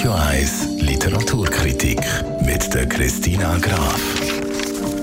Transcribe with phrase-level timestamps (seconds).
[0.00, 2.00] Radio 1 Literaturkritik
[2.46, 4.19] mit der Christina Graf.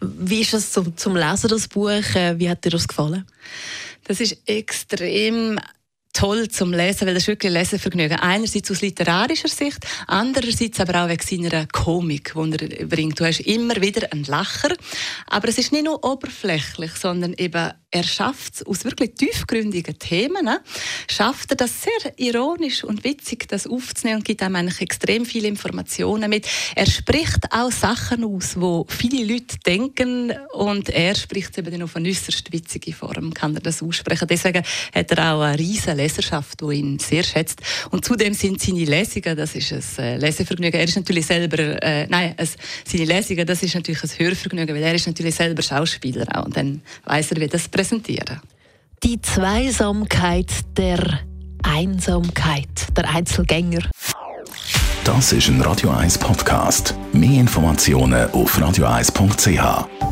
[0.00, 1.90] Wie ist es zum, zum Lesen, das Buch?
[2.14, 3.26] Äh, wie hat dir das gefallen?
[4.04, 5.58] Das ist extrem
[6.12, 8.18] toll zum Lesen, weil das ist wirklich ein Lesevergnügen.
[8.18, 13.18] Einerseits aus literarischer Sicht, andererseits aber auch wegen seiner Komik, die er bringt.
[13.18, 14.74] Du hast immer wieder einen Lacher,
[15.26, 20.46] aber es ist nicht nur oberflächlich, sondern eben er schafft es aus wirklich tiefgründigen Themen,
[20.46, 20.62] ne?
[21.10, 25.48] schafft er das sehr ironisch und witzig, das aufzunehmen und gibt einem eigentlich extrem viele
[25.48, 26.46] Informationen mit.
[26.74, 31.94] Er spricht auch Sachen aus, wo viele Leute denken und er spricht eben dann auf
[31.94, 34.26] eine äußerst witzige Form, kann er das aussprechen.
[34.26, 34.64] Deswegen
[34.94, 37.60] hat er auch eine riesige Leserschaft, die ihn sehr schätzt.
[37.90, 40.78] Und zudem sind seine Lesungen, das ist ein äh, Lesevergnügen.
[40.78, 44.82] Er ist natürlich selber, äh, nein, es, seine Lesungen, das ist natürlich ein Hörvergnügen, weil
[44.82, 48.40] er ist natürlich selber Schauspieler auch und dann weiß er, wie das präsentieren.
[49.02, 51.20] Die Zweisamkeit der
[51.62, 53.82] Einsamkeit, der Einzelgänger.
[55.04, 56.94] Das ist ein Radio 1 Podcast.
[57.12, 60.11] Mehr Informationen auf radio1.ch.